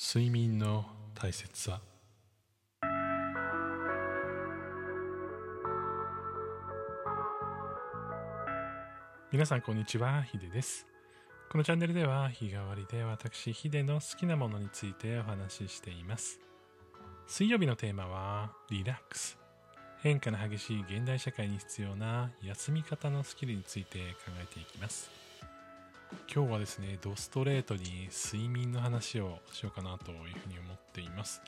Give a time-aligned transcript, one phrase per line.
[0.00, 1.80] 睡眠の大切さ。
[9.32, 10.86] 皆さんこんにちはヒデです。
[11.50, 16.38] このチャンネルでは日替わりで私ヒデの好きなものについてお話ししています。
[17.26, 19.36] 水曜日のテーマはリラックス。
[19.98, 25.27] 変化の激しい現代社会に必要な休み方のスキルについて考えていきます。
[26.32, 31.42] 今日はですね、ドストレートに睡眠の話をしようかなというふうに思っています。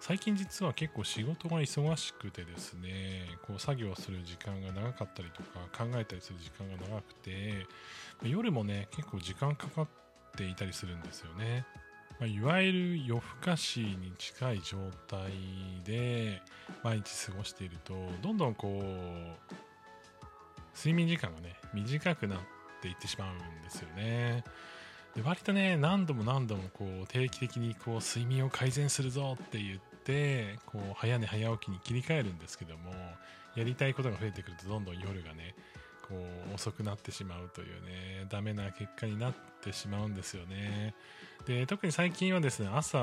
[0.00, 7.66] 最近実は結構仕事が忙しくてですね、こう作業する時間が長かったりとか考えたりする時間が長くて、
[8.22, 9.88] 夜もね、結構時間かかっ
[10.36, 11.66] ていたりするんですよね。
[12.20, 14.78] ま、いわゆる夜更かしに近い状
[15.08, 15.20] 態
[15.84, 16.42] で
[16.82, 19.56] 毎日過ごしていると、どんどんこう、
[20.76, 22.38] 睡眠時間がね、短くなっ
[22.86, 24.44] ていってしまうんですよね。
[25.14, 32.92] で割とね何度も何度もこう定期的にこう睡眠を改善するぞって言ってこう早寝早起きに切り替えるんですけども
[33.56, 35.54] やりたいことが増えてくるとどんどん夜がね
[36.56, 40.94] 遅くなってしまうというねダメな結果になってしまうんですよね。
[41.46, 42.98] で特に最近はですね朝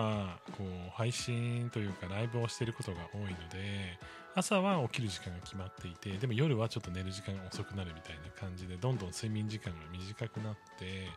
[0.57, 3.97] こう配信というかライブをしていることが多いので
[4.35, 11.07] 朝は起きる時間が決まっていてでも夜はちょっと寝る時間が遅くなるみたいな感じでどんどん睡眠時間が短くなって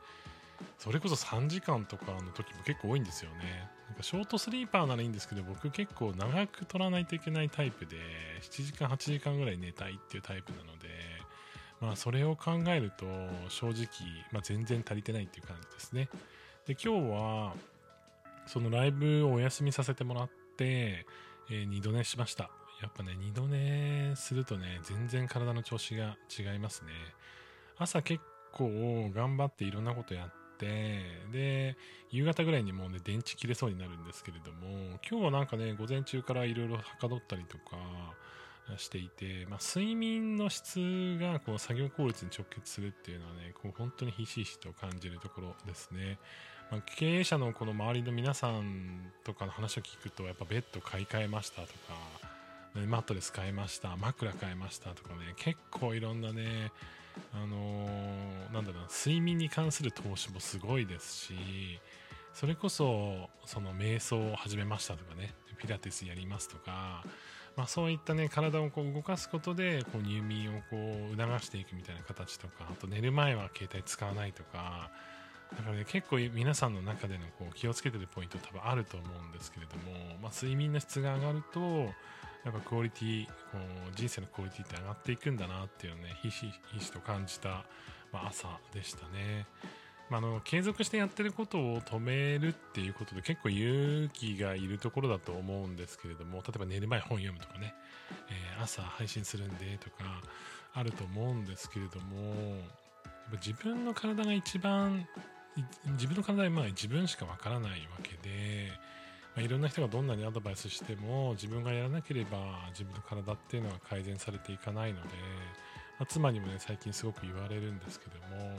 [0.79, 3.69] それこそ3時間とかの時も結構多いんですよね。
[3.89, 7.97] なんかショートスリーパーならいいんですけど僕結構長く取らないといけないタイプで
[8.43, 10.89] 7時間8時間ぐらい寝たいっていうタイプなので
[11.81, 13.05] まあ、それを考えると
[13.49, 13.87] 正直、
[14.33, 16.09] まあ、全然足りてないっていう感じですね。
[16.67, 17.55] で今日は
[18.47, 21.07] そのライブをお休みさせてもらって、
[21.51, 22.51] えー、二度寝しました。
[22.83, 26.93] やっぱね、二度寝するとね、全然体の調子が違いますね。
[27.79, 31.03] 朝結構頑張っていろんなことやって、
[31.33, 31.77] で、
[32.11, 37.77] 夕方ぐらいにもうね、電池切れそうになるんですけれども、今日はなんかね、午前中からいろいろはかどったりとか、
[38.77, 40.79] していて、まあ、睡眠の質
[41.21, 46.19] がこう作業効率に直結するっていうのはね、こう本当にひしひしと感じるところですね。
[46.71, 51.95] まあ、経営者のこの周りの皆さんとかの話を聞くと、やっぱベッド買い替えましたとか、
[52.89, 56.73] マットレス買いました、枕買いましたとかね、結構いろんなね、
[57.33, 61.35] あのー、なんだろう睡眠に関する投資もすごいですし、
[62.35, 67.03] それこそ、その瞑想を始めましたとかね、ピラティスやりますとか、
[67.57, 70.77] まあ、そういったね体をこう動かすことでこう入眠をこ
[71.13, 74.91] う促していくみたいな形とかあと寝る前は携帯使わないとか
[75.57, 81.61] だからね結構皆さんの中でのこう気をつけてるポイント多分あると思うんですけれども、まあ、睡眠の質が上がると
[82.47, 86.47] やっぱクオリティこう人生のクオリティって上がっていくんだなっていうのをねひし
[86.79, 87.65] ひしと感じた、
[88.13, 89.47] まあ、朝でしたね。
[90.09, 97.75] まあ、の継続してやってることを止めるっていうことで結構勇気がいるところだと思うんですけれども例えば寝る前本読むとかね、
[98.31, 100.23] えー、朝配信するんでとか
[100.75, 102.61] あると思うんですけれども
[103.45, 105.07] 自分の体が一番
[105.93, 108.71] 自分の体はまあ自分しかわからないわけで、
[109.35, 115.09] まあ、いろんな人がどんなにアドバイスしても自分がやらなければ自分の体っていうのは改善されていかないので、
[115.99, 118.59] まあ、妻にもね最近すごく言われるんですけども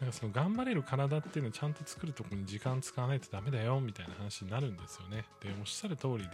[0.00, 5.24] なんかその頑張れる体っていうのをちゃんと作るとこに時間使わないとダメだよみたいな話になるんですよね。
[5.40, 6.28] で、おっしゃる通りで、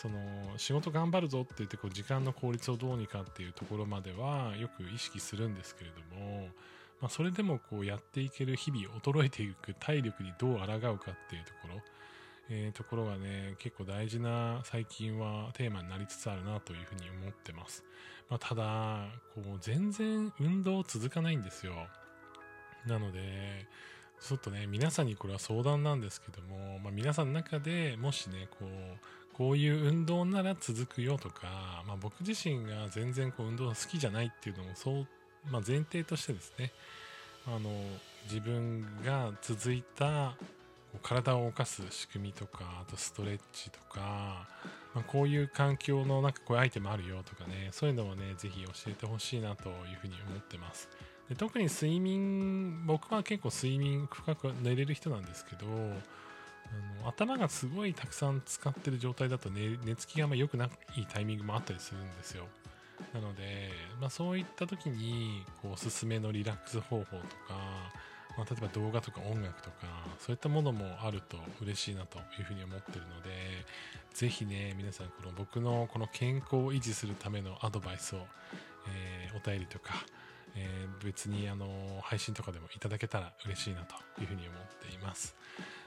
[0.00, 0.18] その
[0.56, 6.48] 仕事頑張るぞって言ってこう時間の効率をどうにかっていうところまではよく意識するんですけれども、
[7.02, 11.82] まあ、それでもこうやっていける日々衰えていく体力にどう抗うかっていうところ、
[12.48, 17.84] えー、ところがね結構大事な最近はテーマになりつつあるなというふうに思ってます、
[18.30, 19.04] まあ、ただ
[19.34, 21.74] こう全然運動続かないんですよ
[22.86, 23.66] なので、
[24.20, 35.06] ちょっとね、皆さんにこれは相談なんですけども、まあ、皆さんの中でもしね、こう、こういう運動なら続くよとか、まあ、僕自身が全然こう運動が好きじゃないっていうのもそう、
[35.50, 36.72] まあ、前提としてですね、
[37.46, 37.70] あの、
[38.24, 40.34] 自分が続いた
[41.02, 44.46] 体を動かす仕組みとか、あとストレッチとか、
[44.94, 50.88] まあ、こういう環境のなんかこういうアイテムあるよとかね、そういうのをね、ぜひ教えてほしいなというふうに思ってます。
[51.30, 60.70] で特に睡眠僕は結構睡眠深く寝れる人なんですけどあの頭がすごいたくさん使ってる状態だと寝寝つきがあま良くない
[61.08, 62.46] タイミングもあったりするんですよ。
[63.14, 67.16] なので、まあ、そういった時にこうおすすめのリラックス方法とか、
[68.36, 69.76] まあ、例えば動画とか音楽とか
[70.18, 73.30] そういったものもあると嬉しいなというふうに思ってるので
[74.12, 78.18] ぜひね皆さんこの僕のこの健康を維持するためのアドバイスを、
[78.92, 79.94] えー、お便りとか
[80.56, 85.34] えー、別にあの配信とかでもいただけたら嬉しいなというふうに思っています。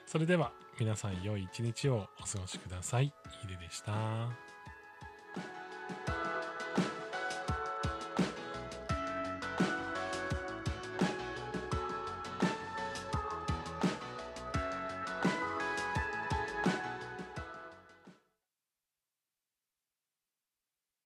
[0.05, 3.13] それでは皆さん良い一日をお過ごしください。
[3.41, 3.93] ヒデでした。